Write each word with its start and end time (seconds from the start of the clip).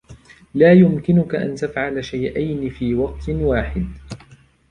لا 0.53 0.73
يمكنك 0.73 1.35
أن 1.35 1.55
تفعل 1.55 2.05
شيئين 2.05 2.69
في 2.69 2.95
وقت 2.95 3.29
واحد. 3.29 3.85